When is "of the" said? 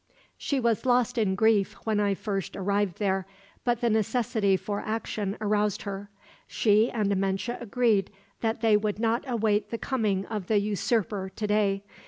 10.25-10.57